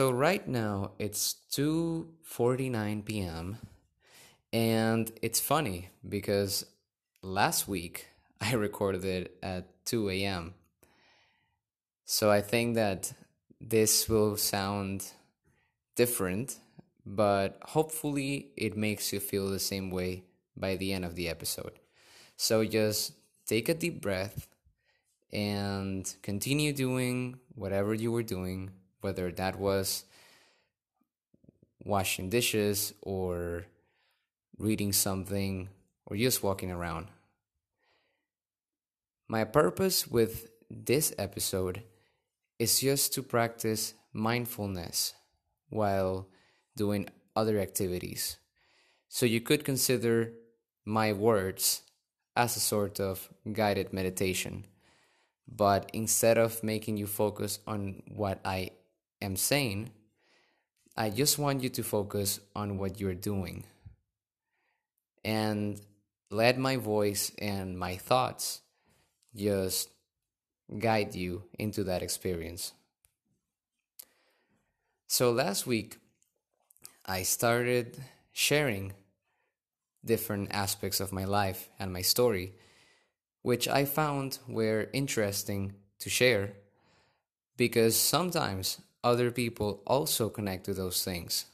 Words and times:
So 0.00 0.10
right 0.10 0.48
now 0.48 0.92
it's 0.98 1.36
2:49 1.52 3.04
p.m. 3.04 3.58
and 4.50 5.12
it's 5.20 5.40
funny 5.40 5.90
because 6.08 6.64
last 7.20 7.68
week 7.68 8.06
I 8.40 8.54
recorded 8.54 9.04
it 9.04 9.36
at 9.42 9.84
2 9.84 10.08
a.m. 10.08 10.54
So 12.06 12.30
I 12.30 12.40
think 12.40 12.76
that 12.76 13.12
this 13.60 14.08
will 14.08 14.38
sound 14.38 15.04
different, 15.96 16.56
but 17.04 17.58
hopefully 17.60 18.52
it 18.56 18.78
makes 18.78 19.12
you 19.12 19.20
feel 19.20 19.50
the 19.50 19.58
same 19.58 19.90
way 19.90 20.24
by 20.56 20.76
the 20.76 20.94
end 20.94 21.04
of 21.04 21.14
the 21.14 21.28
episode. 21.28 21.78
So 22.38 22.64
just 22.64 23.12
take 23.44 23.68
a 23.68 23.74
deep 23.74 24.00
breath 24.00 24.48
and 25.30 26.10
continue 26.22 26.72
doing 26.72 27.38
whatever 27.54 27.92
you 27.92 28.10
were 28.10 28.22
doing, 28.22 28.70
whether 29.00 29.30
that 29.32 29.58
was 29.58 30.04
washing 31.84 32.28
dishes 32.28 32.92
or 33.02 33.66
reading 34.58 34.92
something 34.92 35.68
or 36.06 36.16
just 36.16 36.42
walking 36.42 36.70
around. 36.70 37.08
My 39.28 39.44
purpose 39.44 40.06
with 40.06 40.50
this 40.68 41.14
episode 41.18 41.82
is 42.58 42.80
just 42.80 43.14
to 43.14 43.22
practice 43.22 43.94
mindfulness 44.12 45.14
while 45.68 46.28
doing 46.76 47.08
other 47.34 47.58
activities. 47.58 48.36
So 49.08 49.24
you 49.26 49.40
could 49.40 49.64
consider 49.64 50.32
my 50.84 51.12
words 51.12 51.82
as 52.36 52.56
a 52.56 52.60
sort 52.60 53.00
of 53.00 53.28
guided 53.52 53.92
meditation. 53.92 54.66
But 55.48 55.90
instead 55.92 56.38
of 56.38 56.62
making 56.62 56.96
you 56.96 57.06
focus 57.06 57.58
on 57.66 58.02
what 58.06 58.40
I 58.44 58.70
am 59.20 59.36
saying, 59.36 59.90
I 60.96 61.10
just 61.10 61.38
want 61.38 61.62
you 61.62 61.68
to 61.70 61.82
focus 61.82 62.40
on 62.54 62.78
what 62.78 63.00
you're 63.00 63.14
doing. 63.14 63.64
And 65.24 65.80
let 66.30 66.58
my 66.58 66.76
voice 66.76 67.32
and 67.38 67.78
my 67.78 67.96
thoughts 67.96 68.60
just 69.34 69.90
guide 70.78 71.14
you 71.14 71.44
into 71.58 71.84
that 71.84 72.02
experience. 72.02 72.72
So 75.06 75.30
last 75.32 75.66
week, 75.66 75.98
I 77.04 77.22
started 77.22 77.98
sharing 78.32 78.92
different 80.04 80.48
aspects 80.52 81.00
of 81.00 81.12
my 81.12 81.24
life 81.24 81.68
and 81.78 81.92
my 81.92 82.02
story 82.02 82.54
which 83.42 83.68
I 83.68 83.84
found 83.84 84.38
were 84.48 84.88
interesting 84.92 85.74
to 86.00 86.10
share 86.10 86.52
because 87.56 87.96
sometimes 87.96 88.80
other 89.02 89.30
people 89.30 89.82
also 89.86 90.28
connect 90.28 90.64
to 90.66 90.74
those 90.74 91.04
things. 91.04 91.46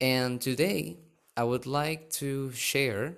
And 0.00 0.40
today, 0.40 0.98
I 1.36 1.44
would 1.44 1.66
like 1.66 2.10
to 2.12 2.52
share 2.52 3.16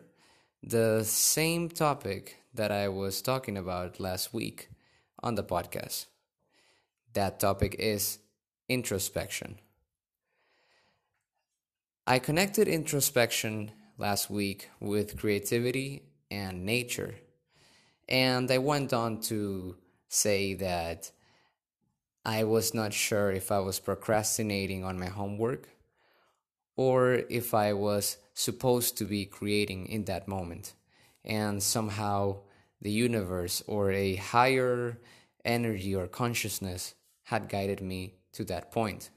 the 0.62 1.04
same 1.04 1.68
topic 1.68 2.36
that 2.54 2.72
I 2.72 2.88
was 2.88 3.22
talking 3.22 3.56
about 3.56 4.00
last 4.00 4.32
week 4.32 4.70
on 5.22 5.34
the 5.34 5.44
podcast. 5.44 6.06
That 7.12 7.40
topic 7.40 7.76
is 7.78 8.18
introspection. 8.68 9.58
I 12.06 12.18
connected 12.18 12.68
introspection 12.68 13.72
last 13.98 14.30
week 14.30 14.70
with 14.80 15.18
creativity 15.18 16.02
and 16.30 16.64
nature. 16.64 17.16
And 18.08 18.50
I 18.50 18.58
went 18.58 18.92
on 18.92 19.20
to 19.22 19.76
say 20.08 20.54
that 20.54 21.10
I 22.26 22.42
was 22.42 22.74
not 22.74 22.92
sure 22.92 23.30
if 23.30 23.52
I 23.52 23.60
was 23.60 23.78
procrastinating 23.78 24.82
on 24.82 24.98
my 24.98 25.06
homework 25.06 25.68
or 26.76 27.22
if 27.30 27.54
I 27.54 27.72
was 27.72 28.16
supposed 28.34 28.98
to 28.98 29.04
be 29.04 29.26
creating 29.26 29.86
in 29.86 30.06
that 30.06 30.26
moment. 30.26 30.74
And 31.24 31.62
somehow 31.62 32.38
the 32.82 32.90
universe 32.90 33.62
or 33.68 33.92
a 33.92 34.16
higher 34.16 34.98
energy 35.44 35.94
or 35.94 36.08
consciousness 36.08 36.96
had 37.22 37.48
guided 37.48 37.80
me 37.80 38.16
to 38.32 38.42
that 38.46 38.72
point. 38.72 39.10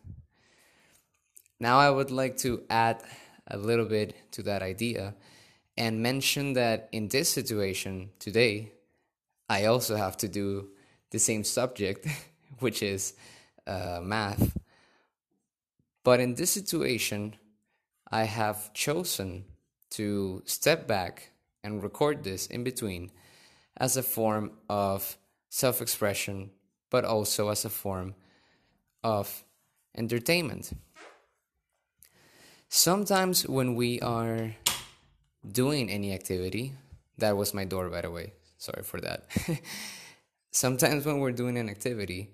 Now, 1.59 1.79
I 1.79 1.89
would 1.89 2.11
like 2.11 2.37
to 2.37 2.61
add 2.69 3.01
a 3.47 3.57
little 3.57 3.85
bit 3.85 4.31
to 4.33 4.43
that 4.43 4.61
idea 4.61 5.15
and 5.75 6.03
mention 6.03 6.53
that 6.53 6.89
in 6.91 7.07
this 7.07 7.29
situation 7.29 8.11
today, 8.19 8.71
I 9.49 9.65
also 9.65 9.95
have 9.95 10.15
to 10.17 10.27
do 10.27 10.69
the 11.09 11.17
same 11.17 11.43
subject, 11.43 12.07
which 12.59 12.83
is 12.83 13.13
uh, 13.67 13.99
math. 14.01 14.57
But 16.03 16.19
in 16.19 16.35
this 16.35 16.51
situation, 16.51 17.35
I 18.11 18.23
have 18.23 18.73
chosen 18.73 19.45
to 19.91 20.41
step 20.45 20.87
back 20.87 21.31
and 21.63 21.83
record 21.83 22.23
this 22.23 22.47
in 22.47 22.63
between 22.63 23.11
as 23.77 23.97
a 23.97 24.03
form 24.03 24.51
of 24.69 25.17
self 25.49 25.81
expression, 25.81 26.51
but 26.89 27.05
also 27.05 27.49
as 27.49 27.65
a 27.65 27.69
form 27.69 28.15
of 29.03 29.43
entertainment. 29.95 30.71
Sometimes 32.69 33.47
when 33.47 33.75
we 33.75 33.99
are 34.01 34.55
doing 35.47 35.89
any 35.89 36.13
activity. 36.13 36.73
That 37.17 37.37
was 37.37 37.53
my 37.53 37.65
door, 37.65 37.89
by 37.89 38.01
the 38.01 38.11
way. 38.11 38.33
Sorry 38.57 38.83
for 38.83 38.99
that. 39.01 39.25
Sometimes 40.51 41.05
when 41.05 41.19
we're 41.19 41.31
doing 41.31 41.57
an 41.57 41.69
activity, 41.69 42.29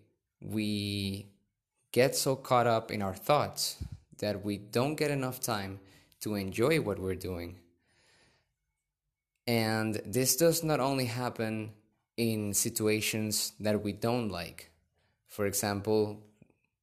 we 0.50 1.28
get 1.92 2.16
so 2.16 2.36
caught 2.36 2.68
up 2.68 2.92
in 2.92 3.02
our 3.02 3.14
thoughts 3.14 3.78
that 4.20 4.46
we 4.46 4.58
don't 4.58 4.96
get 4.96 5.12
enough 5.12 5.40
time 5.40 5.80
to 6.22 6.36
enjoy 6.36 6.80
what 6.80 7.00
we're 7.00 7.16
doing. 7.16 7.58
And 9.48 10.02
this 10.06 10.36
does 10.36 10.64
not 10.64 10.80
only 10.80 11.06
happen 11.06 11.72
in 12.18 12.54
situations 12.54 13.54
that 13.60 13.84
we 13.84 13.92
don't 13.92 14.30
like. 14.30 14.72
For 15.28 15.46
example, 15.46 16.22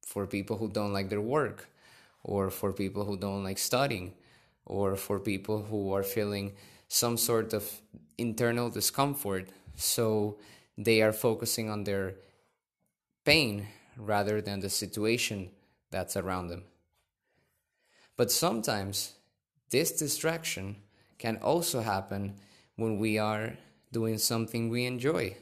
for 0.05 0.27
people 0.27 0.57
who 0.57 0.69
don't 0.69 0.93
like 0.93 1.09
their 1.09 1.21
work, 1.21 1.67
or 2.23 2.49
for 2.49 2.71
people 2.71 3.03
who 3.03 3.17
don't 3.17 3.43
like 3.43 3.57
studying, 3.57 4.13
or 4.65 4.95
for 4.95 5.19
people 5.19 5.63
who 5.63 5.91
are 5.93 6.03
feeling 6.03 6.53
some 6.87 7.17
sort 7.17 7.53
of 7.53 7.69
internal 8.17 8.69
discomfort. 8.69 9.49
So 9.75 10.37
they 10.77 11.01
are 11.01 11.13
focusing 11.13 11.69
on 11.69 11.83
their 11.83 12.15
pain 13.25 13.67
rather 13.97 14.41
than 14.41 14.59
the 14.59 14.69
situation 14.69 15.49
that's 15.91 16.17
around 16.17 16.47
them. 16.47 16.63
But 18.17 18.31
sometimes 18.31 19.13
this 19.69 19.91
distraction 19.91 20.77
can 21.17 21.37
also 21.37 21.81
happen 21.81 22.35
when 22.75 22.97
we 22.97 23.17
are 23.17 23.57
doing 23.91 24.17
something 24.17 24.69
we 24.69 24.85
enjoy. 24.85 25.37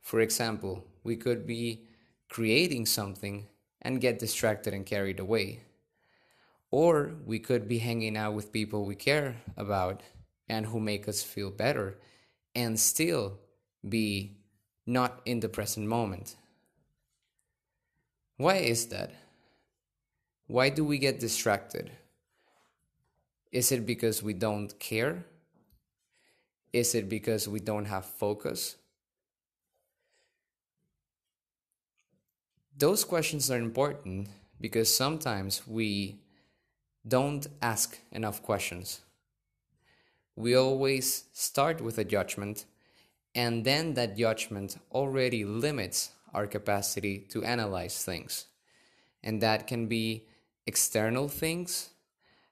For 0.00 0.20
example, 0.20 0.84
we 1.04 1.16
could 1.16 1.46
be 1.46 1.86
creating 2.28 2.86
something 2.86 3.46
and 3.82 4.00
get 4.00 4.18
distracted 4.18 4.74
and 4.74 4.84
carried 4.84 5.20
away. 5.20 5.60
Or 6.70 7.14
we 7.24 7.38
could 7.38 7.68
be 7.68 7.78
hanging 7.78 8.16
out 8.16 8.34
with 8.34 8.52
people 8.52 8.84
we 8.84 8.94
care 8.94 9.36
about 9.56 10.02
and 10.48 10.66
who 10.66 10.80
make 10.80 11.08
us 11.08 11.22
feel 11.22 11.50
better 11.50 11.98
and 12.54 12.78
still 12.78 13.38
be 13.88 14.36
not 14.86 15.20
in 15.24 15.40
the 15.40 15.48
present 15.48 15.86
moment. 15.86 16.36
Why 18.40 18.56
is 18.56 18.86
that? 18.86 19.10
Why 20.46 20.70
do 20.70 20.82
we 20.82 20.96
get 20.96 21.20
distracted? 21.20 21.90
Is 23.52 23.70
it 23.70 23.84
because 23.84 24.22
we 24.22 24.32
don't 24.32 24.78
care? 24.78 25.26
Is 26.72 26.94
it 26.94 27.06
because 27.06 27.46
we 27.46 27.60
don't 27.60 27.84
have 27.84 28.06
focus? 28.06 28.76
Those 32.78 33.04
questions 33.04 33.50
are 33.50 33.58
important 33.58 34.28
because 34.58 34.88
sometimes 34.88 35.66
we 35.66 36.22
don't 37.06 37.46
ask 37.60 37.98
enough 38.10 38.42
questions. 38.42 39.02
We 40.34 40.54
always 40.54 41.24
start 41.34 41.82
with 41.82 41.98
a 41.98 42.04
judgment, 42.04 42.64
and 43.34 43.66
then 43.66 43.92
that 43.94 44.16
judgment 44.16 44.78
already 44.92 45.44
limits 45.44 46.12
our 46.34 46.46
capacity 46.46 47.18
to 47.30 47.44
analyze 47.44 48.02
things. 48.04 48.46
And 49.22 49.40
that 49.42 49.66
can 49.66 49.86
be 49.86 50.26
external 50.66 51.28
things 51.28 51.90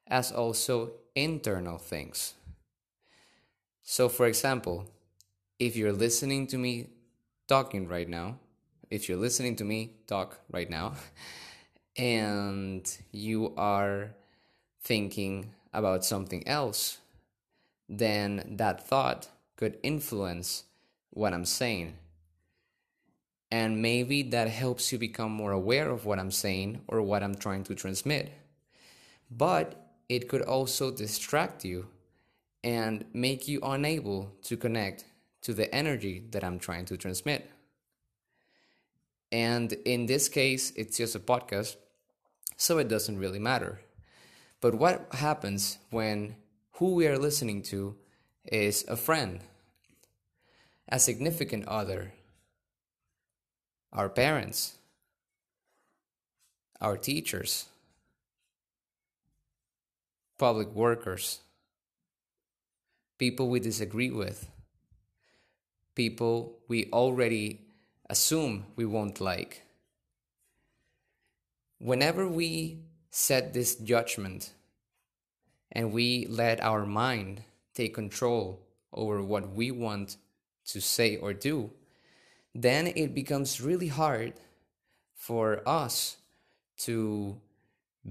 as 0.07 0.33
also 0.33 0.93
internal 1.15 1.79
things. 1.79 2.35
So, 3.83 4.09
for 4.09 4.27
example, 4.27 4.91
if 5.59 5.77
you're 5.77 5.93
listening 5.93 6.47
to 6.49 6.59
me 6.59 6.89
talking 7.47 7.89
right 7.89 8.09
now, 8.09 8.39
if 8.91 9.09
you're 9.09 9.19
listening 9.19 9.57
to 9.57 9.65
me 9.65 9.93
talk 10.07 10.41
right 10.51 10.69
now, 10.69 10.95
and 11.97 12.85
you 13.13 13.55
are 13.57 14.15
thinking 14.83 15.55
about 15.73 16.05
something 16.05 16.47
else, 16.47 16.99
then 17.89 18.57
that 18.57 18.87
thought 18.87 19.29
could 19.57 19.79
influence 19.83 20.65
what 21.11 21.33
I'm 21.33 21.45
saying. 21.45 21.95
And 23.51 23.81
maybe 23.81 24.23
that 24.25 24.49
helps 24.49 24.93
you 24.93 24.99
become 24.99 25.33
more 25.33 25.53
aware 25.53 25.89
of 25.91 26.05
what 26.05 26.19
I'm 26.19 26.31
saying 26.31 26.83
or 26.87 27.01
what 27.01 27.23
I'm 27.23 27.35
trying 27.35 27.65
to 27.65 27.75
transmit. 27.75 28.33
But 29.31 29.89
it 30.09 30.29
could 30.29 30.43
also 30.43 30.91
distract 30.91 31.65
you 31.65 31.87
and 32.63 33.05
make 33.13 33.49
you 33.49 33.61
unable 33.63 34.33
to 34.43 34.57
connect 34.57 35.05
to 35.43 35.55
the 35.55 35.73
energy 35.75 36.25
that 36.31 36.45
I'm 36.45 36.59
trying 36.59 36.85
to 36.87 36.97
transmit. 36.97 37.51
And 39.31 39.73
in 39.85 40.07
this 40.07 40.29
case, 40.29 40.73
it's 40.77 40.97
just 40.97 41.15
a 41.15 41.21
podcast, 41.21 41.77
so 42.57 42.79
it 42.79 42.89
doesn't 42.89 43.19
really 43.19 43.39
matter. 43.39 43.81
But 44.61 44.75
what 44.75 45.07
happens 45.13 45.79
when 45.91 46.37
who 46.73 46.95
we 46.95 47.07
are 47.07 47.19
listening 47.19 47.63
to 47.65 47.97
is 48.47 48.85
a 48.89 48.97
friend, 48.97 49.41
a 50.89 50.99
significant 50.99 51.69
other, 51.69 52.13
our 53.93 54.09
parents, 54.09 54.77
our 56.81 56.97
teachers, 56.97 57.67
public 60.39 60.69
workers, 60.75 61.41
people 63.19 63.49
we 63.49 63.61
disagree 63.61 64.11
with, 64.11 64.49
people 65.95 66.59
we 66.69 66.89
already 66.93 67.61
assume 68.09 68.65
we 68.77 68.85
won't 68.85 69.21
like. 69.21 69.63
Whenever 71.79 72.29
we 72.29 72.79
set 73.11 73.53
this 73.53 73.75
judgment 73.75 74.53
and 75.73 75.93
we 75.93 76.27
let 76.29 76.61
our 76.63 76.87
mind 76.87 77.43
take 77.75 77.95
control 77.95 78.61
over 78.93 79.23
what 79.23 79.51
we 79.53 79.71
want 79.71 80.17
to 80.67 80.81
say 80.81 81.17
or 81.17 81.33
do, 81.33 81.71
then 82.63 82.89
it 82.89 83.15
becomes 83.15 83.61
really 83.61 83.87
hard 83.87 84.33
for 85.15 85.63
us 85.65 86.17
to 86.77 87.41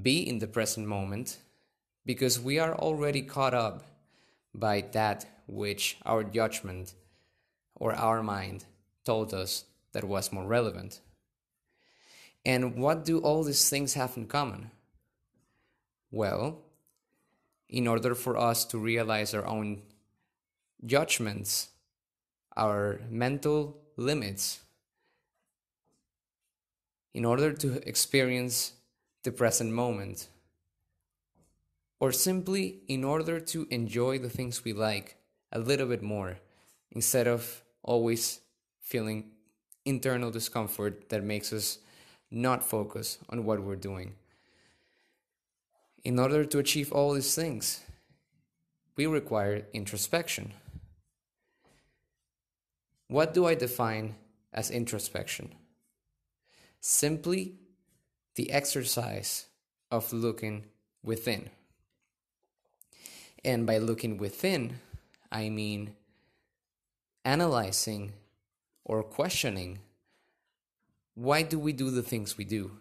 be 0.02 0.26
in 0.28 0.40
the 0.40 0.48
present 0.48 0.88
moment 0.88 1.40
because 2.06 2.40
we 2.40 2.58
are 2.58 2.74
already 2.76 3.22
caught 3.22 3.54
up 3.54 3.84
by 4.54 4.82
that 4.94 5.26
which 5.48 5.98
our 6.06 6.24
judgment 6.24 6.94
or 7.76 7.94
our 7.94 8.24
mind 8.24 8.64
told 9.04 9.34
us 9.34 9.66
that 9.92 10.06
was 10.06 10.32
more 10.32 10.46
relevant. 10.46 11.02
And 12.46 12.76
what 12.76 13.04
do 13.04 13.20
all 13.20 13.44
these 13.44 13.70
things 13.70 13.96
have 13.96 14.16
in 14.16 14.28
common? 14.28 14.72
Well, 16.10 16.60
in 17.68 17.86
order 17.86 18.16
for 18.16 18.38
us 18.38 18.64
to 18.66 18.78
realize 18.78 19.34
our 19.34 19.46
own 19.46 19.82
judgments, 20.86 21.68
our 22.56 23.02
mental 23.10 23.82
limits, 23.98 24.62
in 27.14 27.26
order 27.26 27.52
to 27.52 27.82
experience 27.88 28.74
the 29.24 29.32
present 29.32 29.72
moment, 29.72 30.30
or 32.00 32.12
simply 32.12 32.80
in 32.88 33.04
order 33.04 33.40
to 33.40 33.68
enjoy 33.72 34.20
the 34.20 34.30
things 34.30 34.64
we 34.64 34.72
like 34.72 35.18
a 35.52 35.60
little 35.60 35.88
bit 35.88 36.04
more 36.04 36.38
instead 36.92 37.28
of 37.28 37.64
always 37.82 38.40
feeling 38.80 39.32
internal 39.84 40.30
discomfort 40.30 41.10
that 41.10 41.24
makes 41.24 41.52
us 41.52 41.80
not 42.30 42.64
focus 42.64 43.18
on 43.30 43.46
what 43.46 43.64
we're 43.64 43.76
doing. 43.76 44.14
In 46.04 46.20
order 46.20 46.46
to 46.46 46.60
achieve 46.60 46.92
all 46.92 47.14
these 47.14 47.34
things, 47.34 47.82
we 48.96 49.08
require 49.08 49.66
introspection. 49.74 50.54
What 53.08 53.34
do 53.34 53.46
I 53.46 53.56
define 53.56 54.16
as 54.54 54.70
introspection? 54.70 55.56
Simply 56.80 57.56
the 58.36 58.52
exercise 58.52 59.48
of 59.90 60.12
looking 60.12 60.66
within. 61.04 61.50
And 63.44 63.66
by 63.66 63.78
looking 63.78 64.18
within, 64.18 64.80
I 65.32 65.50
mean 65.50 65.96
analyzing 67.24 68.14
or 68.84 69.04
questioning 69.04 69.80
why 71.18 71.42
do 71.42 71.58
we 71.58 71.74
do 71.74 71.90
the 71.90 72.04
things 72.04 72.38
we 72.38 72.46
do? 72.46 72.72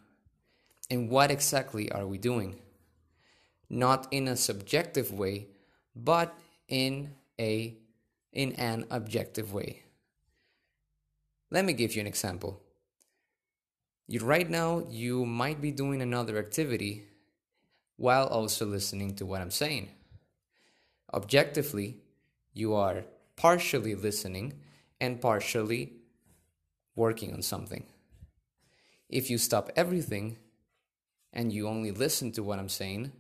And 0.91 1.09
what 1.09 1.31
exactly 1.31 1.91
are 1.91 2.07
we 2.07 2.19
doing? 2.19 2.61
Not 3.71 4.07
in 4.11 4.29
a 4.29 4.37
subjective 4.37 5.11
way, 5.11 5.47
but 5.95 6.37
in 6.69 7.15
a 7.41 7.79
in 8.33 8.53
an 8.53 8.85
objective 8.91 9.55
way. 9.55 9.86
Let 11.51 11.65
me 11.65 11.73
give 11.73 11.95
you 11.95 12.01
an 12.01 12.07
example. 12.07 12.61
You, 14.09 14.21
right 14.21 14.49
now, 14.49 14.85
you 14.89 15.25
might 15.27 15.61
be 15.61 15.71
doing 15.71 16.03
another 16.03 16.39
activity 16.39 17.05
while 17.97 18.27
also 18.27 18.67
listening 18.67 19.15
to 19.17 19.27
what 19.27 19.41
I'm 19.41 19.51
saying. 19.51 19.89
Objectively, 21.13 21.99
you 22.53 22.75
are 22.75 23.05
partially 23.37 23.95
listening 23.95 24.55
and 25.01 25.21
partially 25.21 25.93
working 26.95 27.33
on 27.33 27.43
something. 27.43 27.85
If 29.09 29.31
you 29.31 29.39
stop 29.39 29.71
everything 29.77 30.39
and 31.33 31.53
you 31.53 31.69
only 31.69 31.93
listen 31.93 32.33
to 32.33 32.43
what 32.43 32.59
I'm 32.59 32.69
saying, 32.69 33.13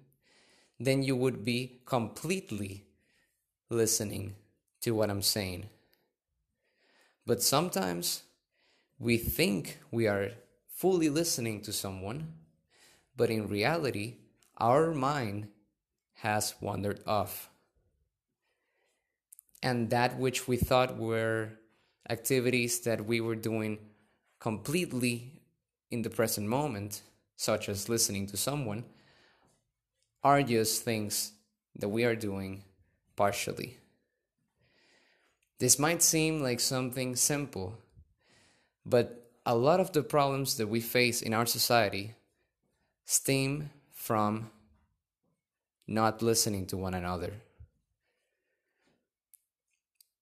then 0.80 1.02
you 1.02 1.14
would 1.16 1.44
be 1.44 1.80
completely 1.86 2.86
listening 3.70 4.34
to 4.80 4.92
what 4.92 5.10
I'm 5.10 5.22
saying. 5.22 5.68
But 7.26 7.42
sometimes 7.42 8.22
we 8.98 9.18
think 9.18 9.80
we 9.90 10.06
are 10.06 10.30
fully 10.68 11.08
listening 11.08 11.60
to 11.62 11.72
someone, 11.72 12.34
but 13.16 13.30
in 13.30 13.48
reality, 13.48 14.18
our 14.58 14.94
mind 14.94 15.48
has 16.14 16.54
wandered 16.60 17.00
off. 17.06 17.50
And 19.62 19.90
that 19.90 20.18
which 20.18 20.46
we 20.46 20.56
thought 20.56 20.96
were 20.96 21.50
activities 22.08 22.80
that 22.80 23.04
we 23.04 23.20
were 23.20 23.34
doing 23.34 23.78
completely 24.38 25.32
in 25.90 26.02
the 26.02 26.10
present 26.10 26.46
moment, 26.46 27.02
such 27.36 27.68
as 27.68 27.88
listening 27.88 28.26
to 28.28 28.36
someone, 28.36 28.84
are 30.22 30.42
just 30.42 30.84
things 30.84 31.32
that 31.78 31.88
we 31.88 32.04
are 32.04 32.16
doing 32.16 32.62
partially. 33.16 33.78
This 35.58 35.78
might 35.78 36.02
seem 36.02 36.42
like 36.42 36.60
something 36.60 37.16
simple, 37.16 37.78
but 38.84 39.30
a 39.46 39.54
lot 39.54 39.80
of 39.80 39.92
the 39.92 40.02
problems 40.02 40.56
that 40.58 40.66
we 40.66 40.80
face 40.80 41.22
in 41.22 41.32
our 41.32 41.46
society 41.46 42.14
stem 43.04 43.70
from 43.92 44.50
not 45.86 46.20
listening 46.20 46.66
to 46.66 46.76
one 46.76 46.94
another. 46.94 47.32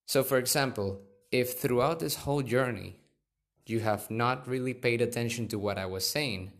So, 0.06 0.22
for 0.22 0.38
example, 0.38 1.00
if 1.32 1.58
throughout 1.58 1.98
this 1.98 2.16
whole 2.16 2.42
journey 2.42 2.96
you 3.66 3.80
have 3.80 4.10
not 4.10 4.46
really 4.46 4.74
paid 4.74 5.00
attention 5.00 5.48
to 5.48 5.58
what 5.58 5.78
I 5.78 5.86
was 5.86 6.06
saying, 6.06 6.52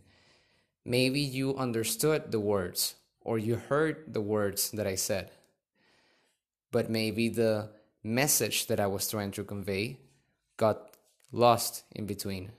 maybe 0.84 1.20
you 1.20 1.54
understood 1.56 2.32
the 2.32 2.40
words 2.40 2.96
or 3.20 3.38
you 3.38 3.56
heard 3.56 4.12
the 4.12 4.20
words 4.20 4.70
that 4.72 4.86
I 4.86 4.96
said, 4.96 5.30
but 6.72 6.90
maybe 6.90 7.28
the 7.28 7.68
message 8.04 8.66
that 8.66 8.78
I 8.78 8.86
was 8.86 9.08
trying 9.08 9.32
to 9.32 9.42
convey 9.44 9.98
got 10.56 10.90
lost 11.32 11.82
in 11.92 12.06
between. 12.06 12.52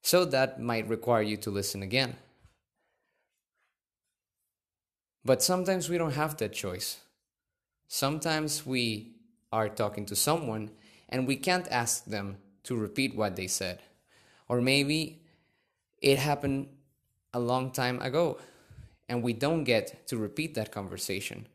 So 0.00 0.24
that 0.24 0.60
might 0.60 0.88
require 0.88 1.22
you 1.22 1.36
to 1.38 1.50
listen 1.50 1.82
again. 1.82 2.16
But 5.24 5.42
sometimes 5.42 5.88
we 5.88 5.98
don't 5.98 6.12
have 6.12 6.36
that 6.36 6.52
choice. 6.52 7.00
Sometimes 7.88 8.64
we 8.64 9.16
are 9.52 9.68
talking 9.68 10.06
to 10.06 10.14
someone 10.14 10.70
and 11.08 11.26
we 11.26 11.36
can't 11.36 11.66
ask 11.70 12.04
them 12.04 12.36
to 12.62 12.76
repeat 12.76 13.16
what 13.16 13.34
they 13.34 13.48
said. 13.48 13.80
Or 14.48 14.60
maybe 14.60 15.22
it 16.00 16.18
happened 16.18 16.68
a 17.34 17.40
long 17.40 17.72
time 17.72 18.00
ago 18.00 18.38
and 19.08 19.22
we 19.22 19.32
don't 19.32 19.64
get 19.64 20.06
to 20.06 20.16
repeat 20.16 20.54
that 20.54 20.70
conversation. 20.70 21.48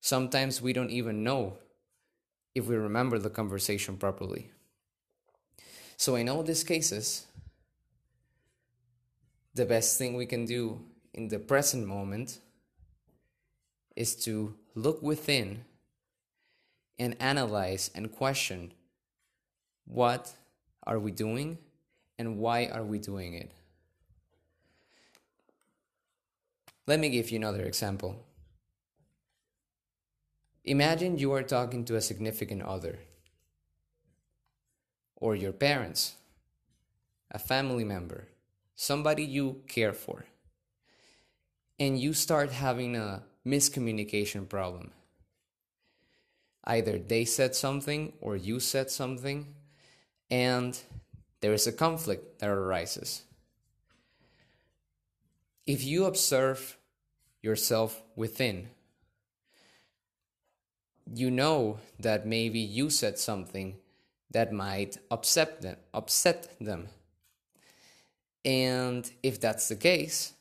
Sometimes 0.00 0.62
we 0.62 0.72
don't 0.72 0.90
even 0.90 1.22
know 1.22 1.58
if 2.56 2.66
we 2.66 2.74
remember 2.74 3.18
the 3.18 3.28
conversation 3.28 3.98
properly. 3.98 4.50
So, 5.98 6.14
in 6.14 6.26
all 6.26 6.42
these 6.42 6.64
cases, 6.64 7.26
the 9.54 9.66
best 9.66 9.98
thing 9.98 10.14
we 10.16 10.24
can 10.24 10.46
do 10.46 10.80
in 11.12 11.28
the 11.28 11.38
present 11.38 11.86
moment 11.86 12.38
is 13.94 14.16
to 14.24 14.54
look 14.74 15.02
within 15.02 15.66
and 16.98 17.14
analyze 17.20 17.90
and 17.94 18.10
question 18.10 18.72
what 19.84 20.32
are 20.86 20.98
we 20.98 21.10
doing 21.10 21.58
and 22.18 22.38
why 22.38 22.66
are 22.72 22.84
we 22.84 22.98
doing 22.98 23.34
it? 23.34 23.52
Let 26.86 27.00
me 27.00 27.10
give 27.10 27.30
you 27.30 27.36
another 27.36 27.64
example. 27.64 28.25
Imagine 30.66 31.16
you 31.16 31.32
are 31.32 31.44
talking 31.44 31.84
to 31.84 31.94
a 31.94 32.00
significant 32.00 32.60
other, 32.62 32.98
or 35.14 35.36
your 35.36 35.52
parents, 35.52 36.16
a 37.30 37.38
family 37.38 37.84
member, 37.84 38.26
somebody 38.74 39.22
you 39.22 39.62
care 39.68 39.92
for, 39.92 40.26
and 41.78 42.00
you 42.00 42.12
start 42.12 42.50
having 42.50 42.96
a 42.96 43.22
miscommunication 43.46 44.48
problem. 44.48 44.90
Either 46.64 46.98
they 46.98 47.24
said 47.24 47.54
something 47.54 48.12
or 48.20 48.34
you 48.34 48.58
said 48.58 48.90
something, 48.90 49.54
and 50.32 50.80
there 51.42 51.52
is 51.52 51.68
a 51.68 51.72
conflict 51.72 52.40
that 52.40 52.50
arises. 52.50 53.22
If 55.64 55.84
you 55.84 56.06
observe 56.06 56.76
yourself 57.40 58.02
within, 58.16 58.70
you 61.14 61.30
know 61.30 61.78
that 62.00 62.26
maybe 62.26 62.58
you 62.58 62.90
said 62.90 63.18
something 63.18 63.76
that 64.30 64.52
might 64.52 64.98
upset 65.10 65.62
them, 65.62 65.76
upset 65.94 66.56
them. 66.60 66.88
And 68.44 69.10
if 69.22 69.40
that's 69.40 69.68
the 69.68 69.76
case, 69.76 70.34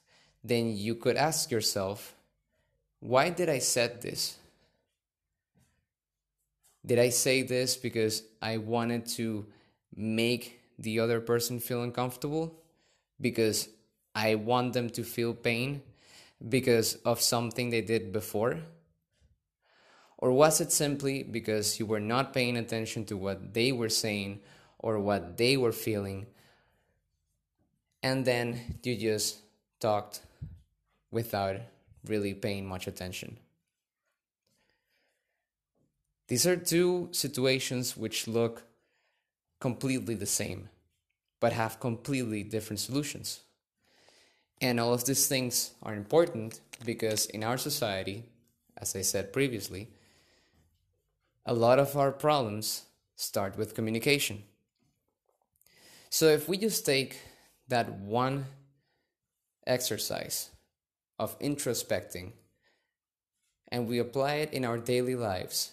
then 0.44 0.76
you 0.76 0.96
could 0.96 1.18
ask 1.18 1.52
yourself, 1.52 2.16
why 3.00 3.30
did 3.30 3.50
I 3.50 3.60
said 3.60 4.02
this? 4.02 4.38
Did 6.86 7.00
I 7.00 7.10
say 7.10 7.42
this 7.42 7.78
because 7.78 8.24
I 8.42 8.58
wanted 8.58 9.08
to 9.18 9.46
make 9.96 10.60
the 10.78 11.00
other 11.00 11.20
person 11.20 11.60
feel 11.60 11.82
uncomfortable? 11.82 12.60
Because 13.20 13.70
I 14.14 14.36
want 14.36 14.74
them 14.74 14.90
to 14.92 15.04
feel 15.04 15.34
pain 15.34 15.82
because 16.48 16.96
of 17.06 17.22
something 17.22 17.70
they 17.70 17.82
did 17.82 18.12
before? 18.12 18.60
Or 20.18 20.32
was 20.32 20.62
it 20.62 20.72
simply 20.72 21.24
because 21.24 21.80
you 21.80 21.86
were 21.86 22.00
not 22.00 22.34
paying 22.34 22.58
attention 22.58 23.06
to 23.06 23.18
what 23.18 23.54
they 23.54 23.72
were 23.72 23.90
saying 23.90 24.40
or 24.80 25.00
what 25.00 25.38
they 25.38 25.58
were 25.58 25.72
feeling? 25.72 26.26
And 28.02 28.26
then 28.26 28.78
you 28.84 28.96
just 28.96 29.40
talked 29.80 30.22
without 31.12 31.58
really 32.06 32.34
paying 32.34 32.66
much 32.66 32.88
attention. 32.88 33.38
These 36.28 36.48
are 36.48 36.56
two 36.56 37.10
situations 37.12 37.96
which 37.96 38.28
look 38.28 38.64
completely 39.60 40.16
the 40.16 40.26
same, 40.26 40.70
but 41.40 41.54
have 41.54 41.80
completely 41.80 42.44
different 42.44 42.80
solutions. 42.80 43.42
And 44.62 44.80
all 44.80 44.94
of 44.94 45.06
these 45.06 45.28
things 45.28 45.72
are 45.84 45.94
important 45.94 46.62
because 46.86 47.26
in 47.28 47.44
our 47.44 47.58
society, 47.58 48.24
as 48.78 48.96
I 48.96 49.02
said 49.02 49.34
previously, 49.34 49.90
a 51.46 51.54
lot 51.54 51.78
of 51.78 51.96
our 51.96 52.12
problems 52.12 52.86
start 53.16 53.58
with 53.58 53.76
communication. 53.76 54.44
So 56.10 56.28
if 56.28 56.50
we 56.50 56.58
just 56.58 56.86
take 56.86 57.20
that 57.68 57.92
one 58.00 58.46
exercise 59.68 60.50
of 61.20 61.38
introspecting 61.40 62.32
and 63.68 63.88
we 63.88 64.00
apply 64.00 64.36
it 64.36 64.54
in 64.54 64.66
our 64.66 64.78
daily 64.78 65.16
lives, 65.16 65.72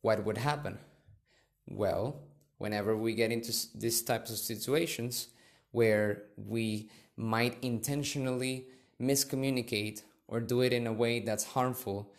what 0.00 0.24
would 0.24 0.38
happen? 0.38 0.78
Well, 1.66 2.16
whenever 2.58 2.96
we 2.96 3.14
get 3.14 3.32
into 3.32 3.52
these 3.74 4.02
types 4.02 4.30
of 4.30 4.38
situations 4.38 5.28
where 5.72 6.22
we 6.36 6.88
might 7.16 7.58
intentionally 7.62 8.66
miscommunicate 9.00 10.02
or 10.28 10.40
do 10.40 10.62
it 10.62 10.72
in 10.72 10.86
a 10.86 10.92
way 10.92 11.20
that's 11.20 11.44
harmful 11.44 12.12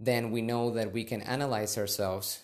then 0.00 0.30
we 0.30 0.40
know 0.40 0.70
that 0.70 0.92
we 0.92 1.04
can 1.04 1.20
analyze 1.20 1.76
ourselves 1.76 2.42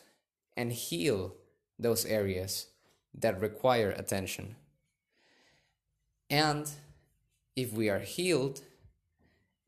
and 0.57 0.71
heal 0.71 1.35
those 1.79 2.05
areas 2.05 2.67
that 3.15 3.41
require 3.41 3.91
attention. 3.91 4.57
And 6.29 6.69
if 7.57 7.73
we 7.73 7.89
are 7.89 8.01
healed 8.01 8.61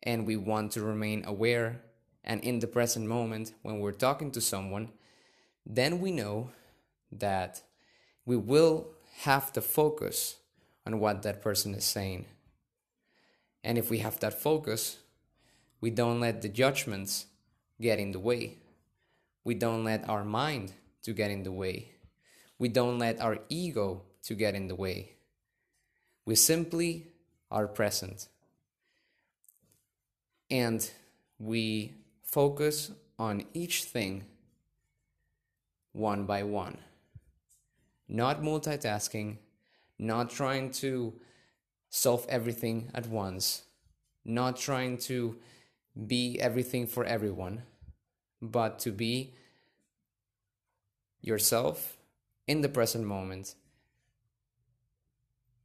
and 0.02 0.26
we 0.26 0.36
want 0.36 0.72
to 0.72 0.82
remain 0.82 1.24
aware 1.24 1.80
and 2.22 2.42
in 2.42 2.58
the 2.58 2.66
present 2.66 3.06
moment 3.06 3.54
when 3.62 3.80
we're 3.80 3.92
talking 3.92 4.30
to 4.32 4.40
someone, 4.40 4.90
then 5.64 5.98
we 5.98 6.12
know 6.12 6.50
that 7.10 7.62
we 8.26 8.36
will 8.36 8.88
have 9.20 9.50
to 9.54 9.62
focus 9.62 10.36
on 10.86 11.00
what 11.00 11.22
that 11.22 11.40
person 11.40 11.74
is 11.74 11.84
saying. 11.84 12.26
And 13.64 13.78
if 13.78 13.90
we 13.90 13.98
have 13.98 14.20
that 14.20 14.40
focus, 14.40 14.98
we 15.80 15.90
don't 15.90 16.20
let 16.20 16.42
the 16.42 16.48
judgments 16.48 17.26
get 17.80 17.98
in 17.98 18.12
the 18.12 18.20
way. 18.20 18.58
We 19.44 19.54
don't 19.54 19.84
let 19.84 20.08
our 20.08 20.24
mind 20.24 20.72
to 21.02 21.12
get 21.12 21.30
in 21.30 21.42
the 21.42 21.52
way. 21.52 21.92
We 22.58 22.68
don't 22.68 22.98
let 22.98 23.20
our 23.20 23.38
ego 23.48 24.02
to 24.24 24.34
get 24.34 24.54
in 24.54 24.68
the 24.68 24.74
way. 24.74 25.12
We 26.24 26.34
simply 26.34 27.06
are 27.50 27.66
present. 27.66 28.28
And 30.50 30.88
we 31.38 31.94
focus 32.22 32.90
on 33.18 33.44
each 33.54 33.84
thing 33.84 34.24
one 35.92 36.24
by 36.24 36.42
one. 36.42 36.78
Not 38.08 38.42
multitasking, 38.42 39.36
not 39.98 40.30
trying 40.30 40.70
to 40.72 41.14
solve 41.90 42.26
everything 42.28 42.90
at 42.94 43.06
once, 43.06 43.62
not 44.24 44.56
trying 44.56 44.98
to 44.98 45.36
be 46.06 46.38
everything 46.40 46.86
for 46.86 47.04
everyone, 47.04 47.62
but 48.40 48.78
to 48.80 48.90
be 48.90 49.34
yourself 51.20 51.96
in 52.46 52.60
the 52.60 52.68
present 52.68 53.04
moment 53.04 53.54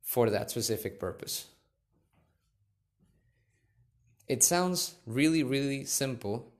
for 0.01 0.29
that 0.29 0.49
specific 0.49 0.99
purpose. 0.99 1.47
It 4.27 4.43
sounds 4.43 4.95
really, 5.05 5.43
really 5.43 5.85
simple, 5.85 6.51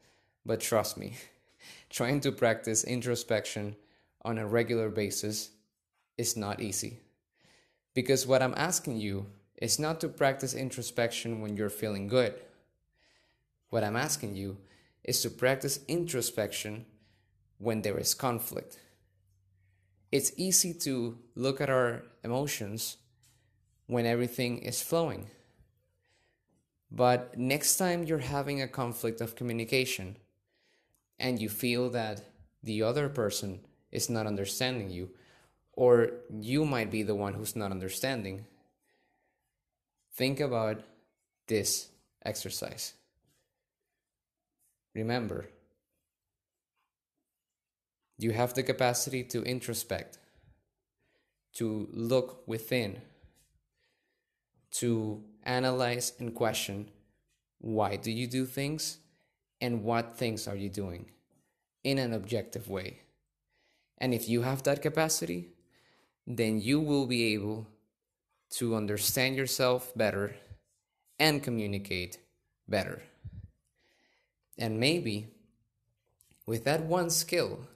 but 0.46 0.60
trust 0.60 0.98
me, 0.98 1.15
trying 1.89 2.20
to 2.22 2.32
practice 2.32 2.84
introspection 2.84 3.75
on 4.24 4.38
a 4.38 4.48
regular 4.48 4.89
basis 4.89 5.50
is 6.17 6.38
not 6.38 6.62
easy. 6.62 7.00
Because 7.93 8.27
what 8.27 8.41
I'm 8.41 8.53
asking 8.55 8.98
you 8.98 9.27
is 9.58 9.79
not 9.79 10.01
to 10.01 10.08
practice 10.08 10.53
introspection 10.53 11.41
when 11.41 11.55
you're 11.55 11.70
feeling 11.70 12.08
good 12.08 12.36
what 13.74 13.84
I'm 13.84 13.96
asking 13.96 14.36
you 14.36 14.58
is 15.03 15.24
to 15.24 15.32
practice 15.32 15.80
introspection 15.88 16.86
when 17.58 17.82
there 17.82 17.98
is 17.98 18.13
conflict. 18.13 18.77
It's 20.12 20.32
easy 20.38 20.75
to 20.86 21.18
look 21.34 21.60
at 21.60 21.72
our 21.72 22.03
emotions 22.24 22.98
when 23.88 24.06
everything 24.06 24.60
is 24.60 24.84
flowing. 24.84 25.32
But 26.92 27.36
next 27.36 27.77
time 27.77 28.03
you're 28.03 28.20
having 28.20 28.62
a 28.62 28.68
conflict 28.68 29.22
of 29.22 29.36
communication 29.36 30.18
and 31.18 31.42
you 31.42 31.50
feel 31.50 31.89
that 31.89 32.22
the 32.62 32.84
other 32.84 33.10
person 33.10 33.62
is 33.92 34.08
not 34.08 34.27
understanding 34.27 34.92
you, 34.92 35.10
or 35.72 36.12
you 36.30 36.63
might 36.63 36.92
be 36.92 37.01
the 37.01 37.15
one 37.15 37.34
who's 37.34 37.56
not 37.56 37.72
understanding, 37.72 38.46
think 40.13 40.39
about 40.39 40.84
this 41.48 41.89
exercise. 42.24 42.94
Remember, 44.95 45.50
you 48.17 48.31
have 48.31 48.53
the 48.53 48.63
capacity 48.63 49.23
to 49.23 49.43
introspect, 49.43 50.19
to 51.53 51.88
look 51.91 52.47
within, 52.47 53.01
to 54.71 55.23
analyze 55.43 56.13
and 56.19 56.33
question 56.33 56.89
why 57.59 57.95
do 57.95 58.12
you 58.12 58.27
do 58.27 58.45
things 58.45 58.97
and 59.62 59.83
what 59.83 60.17
things 60.17 60.47
are 60.47 60.55
you 60.55 60.69
doing 60.69 61.05
in 61.83 61.97
an 61.97 62.13
objective 62.13 62.67
way. 62.69 63.00
And 63.97 64.13
if 64.13 64.27
you 64.27 64.41
have 64.41 64.63
that 64.63 64.81
capacity, 64.81 65.50
then 66.27 66.59
you 66.59 66.81
will 66.81 67.05
be 67.05 67.33
able 67.33 67.67
to 68.57 68.75
understand 68.75 69.35
yourself 69.35 69.93
better 69.95 70.35
and 71.19 71.41
communicate 71.41 72.17
better. 72.67 73.01
And 74.57 74.79
maybe 74.79 75.27
with 76.45 76.63
that 76.65 76.83
one 76.83 77.10
skill, 77.10 77.67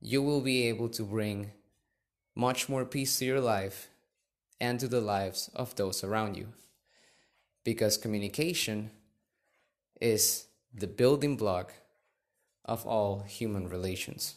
you 0.00 0.22
will 0.22 0.40
be 0.40 0.68
able 0.68 0.88
to 0.90 1.02
bring 1.02 1.52
much 2.34 2.68
more 2.68 2.84
peace 2.84 3.18
to 3.18 3.24
your 3.24 3.40
life 3.40 3.88
and 4.60 4.80
to 4.80 4.88
the 4.88 5.00
lives 5.00 5.50
of 5.54 5.74
those 5.76 6.02
around 6.02 6.36
you. 6.36 6.48
Because 7.64 7.96
communication 7.96 8.90
is 10.00 10.46
the 10.74 10.86
building 10.86 11.36
block 11.36 11.72
of 12.64 12.86
all 12.86 13.20
human 13.20 13.68
relations. 13.68 14.36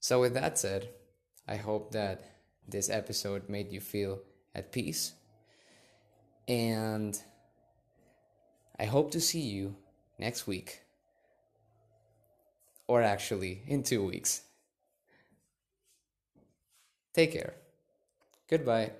So, 0.00 0.20
with 0.20 0.34
that 0.34 0.58
said, 0.58 0.88
I 1.46 1.56
hope 1.56 1.92
that 1.92 2.24
this 2.66 2.90
episode 2.90 3.48
made 3.48 3.70
you 3.70 3.80
feel 3.80 4.20
at 4.54 4.72
peace 4.72 5.12
and 6.48 7.18
I 8.78 8.86
hope 8.86 9.10
to 9.12 9.20
see 9.20 9.40
you 9.40 9.76
next 10.18 10.46
week. 10.46 10.80
Or 12.86 13.02
actually, 13.02 13.62
in 13.66 13.82
two 13.82 14.04
weeks. 14.04 14.42
Take 17.14 17.32
care. 17.32 17.54
Goodbye. 18.48 18.90